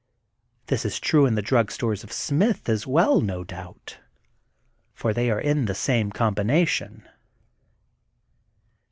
This 0.65 0.83
is 0.83 0.99
true 0.99 1.27
in 1.27 1.35
the 1.35 1.43
Drug 1.43 1.69
Stores 1.71 2.03
of 2.03 2.11
Smith 2.11 2.67
as 2.67 2.87
well, 2.87 3.21
no 3.21 3.43
doubt, 3.43 3.99
for 4.95 5.13
they 5.13 5.29
are 5.29 5.39
in 5.39 5.65
the 5.65 5.75
same 5.75 6.09
combination. 6.09 7.07